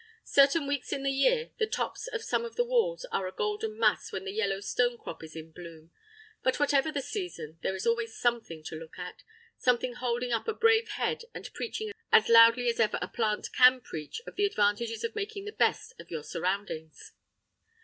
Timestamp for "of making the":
15.03-15.51